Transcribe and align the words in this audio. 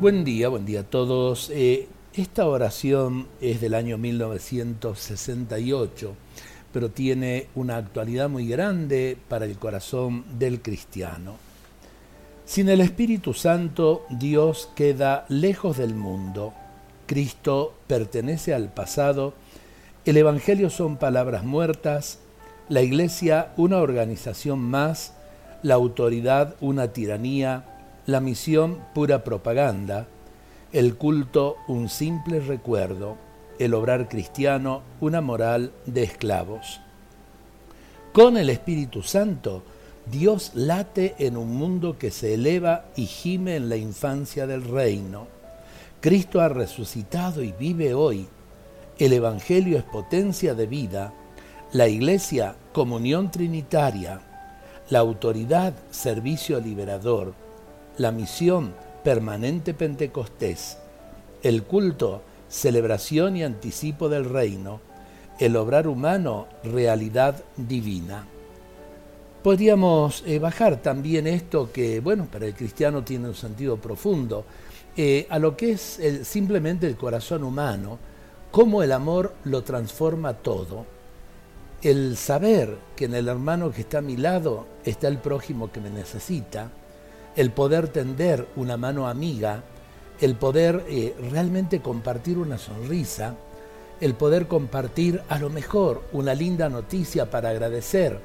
Buen 0.00 0.24
día, 0.24 0.48
buen 0.48 0.66
día 0.66 0.80
a 0.80 0.82
todos. 0.82 1.52
Eh, 1.54 1.86
esta 2.14 2.48
oración 2.48 3.28
es 3.40 3.60
del 3.60 3.74
año 3.74 3.96
1968, 3.96 6.16
pero 6.72 6.90
tiene 6.90 7.46
una 7.54 7.76
actualidad 7.76 8.28
muy 8.28 8.48
grande 8.48 9.16
para 9.28 9.44
el 9.44 9.56
corazón 9.56 10.24
del 10.36 10.60
cristiano. 10.60 11.36
Sin 12.44 12.68
el 12.70 12.80
Espíritu 12.80 13.34
Santo, 13.34 14.04
Dios 14.10 14.68
queda 14.74 15.26
lejos 15.28 15.78
del 15.78 15.94
mundo. 15.94 16.52
Cristo 17.06 17.72
pertenece 17.86 18.52
al 18.52 18.74
pasado. 18.74 19.34
El 20.04 20.16
Evangelio 20.16 20.70
son 20.70 20.96
palabras 20.96 21.44
muertas. 21.44 22.18
La 22.68 22.82
Iglesia 22.82 23.52
una 23.56 23.78
organización 23.78 24.58
más. 24.58 25.14
La 25.62 25.74
autoridad 25.74 26.56
una 26.60 26.88
tiranía 26.88 27.73
la 28.06 28.20
misión 28.20 28.80
pura 28.94 29.24
propaganda, 29.24 30.06
el 30.72 30.96
culto 30.96 31.56
un 31.68 31.88
simple 31.88 32.40
recuerdo, 32.40 33.16
el 33.58 33.72
obrar 33.74 34.08
cristiano 34.08 34.82
una 35.00 35.20
moral 35.20 35.72
de 35.86 36.02
esclavos. 36.02 36.80
Con 38.12 38.36
el 38.36 38.50
Espíritu 38.50 39.02
Santo, 39.02 39.62
Dios 40.10 40.52
late 40.54 41.14
en 41.18 41.36
un 41.36 41.56
mundo 41.56 41.96
que 41.98 42.10
se 42.10 42.34
eleva 42.34 42.86
y 42.94 43.06
gime 43.06 43.56
en 43.56 43.68
la 43.70 43.76
infancia 43.76 44.46
del 44.46 44.64
reino. 44.64 45.26
Cristo 46.00 46.42
ha 46.42 46.48
resucitado 46.50 47.42
y 47.42 47.52
vive 47.52 47.94
hoy. 47.94 48.28
El 48.98 49.14
Evangelio 49.14 49.78
es 49.78 49.84
potencia 49.84 50.54
de 50.54 50.66
vida, 50.66 51.14
la 51.72 51.88
Iglesia 51.88 52.54
comunión 52.72 53.30
trinitaria, 53.30 54.20
la 54.90 54.98
autoridad 54.98 55.72
servicio 55.90 56.60
liberador, 56.60 57.32
la 57.98 58.10
misión 58.10 58.74
permanente 59.02 59.74
pentecostés, 59.74 60.78
el 61.42 61.62
culto, 61.64 62.22
celebración 62.48 63.36
y 63.36 63.44
anticipo 63.44 64.08
del 64.08 64.24
reino, 64.24 64.80
el 65.38 65.56
obrar 65.56 65.86
humano, 65.86 66.46
realidad 66.62 67.42
divina. 67.56 68.26
Podríamos 69.42 70.22
eh, 70.26 70.38
bajar 70.38 70.80
también 70.80 71.26
esto 71.26 71.70
que, 71.70 72.00
bueno, 72.00 72.26
para 72.30 72.46
el 72.46 72.54
cristiano 72.54 73.04
tiene 73.04 73.28
un 73.28 73.34
sentido 73.34 73.76
profundo, 73.76 74.44
eh, 74.96 75.26
a 75.28 75.38
lo 75.38 75.56
que 75.56 75.72
es 75.72 76.00
simplemente 76.22 76.86
el 76.86 76.96
corazón 76.96 77.44
humano, 77.44 77.98
cómo 78.50 78.82
el 78.82 78.92
amor 78.92 79.34
lo 79.44 79.62
transforma 79.62 80.34
todo. 80.34 80.86
El 81.82 82.16
saber 82.16 82.78
que 82.96 83.04
en 83.04 83.14
el 83.14 83.28
hermano 83.28 83.70
que 83.70 83.82
está 83.82 83.98
a 83.98 84.02
mi 84.02 84.16
lado 84.16 84.66
está 84.84 85.08
el 85.08 85.18
prójimo 85.18 85.70
que 85.70 85.80
me 85.80 85.90
necesita, 85.90 86.70
el 87.36 87.50
poder 87.50 87.88
tender 87.88 88.46
una 88.56 88.76
mano 88.76 89.08
amiga, 89.08 89.62
el 90.20 90.36
poder 90.36 90.84
eh, 90.88 91.14
realmente 91.30 91.80
compartir 91.80 92.38
una 92.38 92.58
sonrisa, 92.58 93.34
el 94.00 94.14
poder 94.14 94.46
compartir 94.46 95.22
a 95.28 95.38
lo 95.38 95.50
mejor 95.50 96.02
una 96.12 96.34
linda 96.34 96.68
noticia 96.68 97.30
para 97.30 97.50
agradecer 97.50 98.18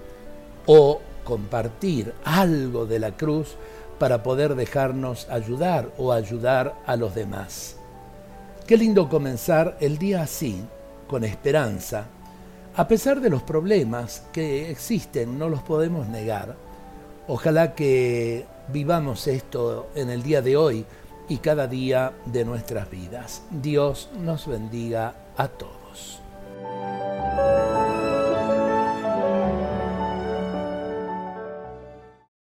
o 0.66 1.02
compartir 1.24 2.14
algo 2.24 2.86
de 2.86 3.00
la 3.00 3.16
cruz 3.16 3.56
para 3.98 4.24
poder 4.24 4.56
dejarnos 4.56 5.28
ayudar 5.30 5.92
o 5.98 6.14
ayudar 6.14 6.76
a 6.86 6.96
los 6.96 7.14
demás. 7.16 7.76
Qué 8.66 8.78
lindo 8.78 9.10
comenzar 9.10 9.78
el 9.80 9.98
día 9.98 10.22
así, 10.22 10.64
con 11.08 11.24
esperanza, 11.24 12.06
a 12.76 12.88
pesar 12.88 13.20
de 13.20 13.30
los 13.30 13.44
problemas 13.44 14.24
que 14.32 14.70
existen, 14.72 15.38
no 15.38 15.50
los 15.50 15.62
podemos 15.64 16.08
negar. 16.08 16.56
Ojalá 17.32 17.76
que 17.76 18.48
vivamos 18.70 19.28
esto 19.28 19.92
en 19.94 20.10
el 20.10 20.24
día 20.24 20.42
de 20.42 20.58
hoy 20.58 20.84
y 21.28 21.38
cada 21.38 21.68
día 21.68 22.12
de 22.26 22.44
nuestras 22.44 22.90
vidas. 22.90 23.44
Dios 23.52 24.10
nos 24.20 24.48
bendiga 24.48 25.14
a 25.38 25.48
todos. 25.48 26.24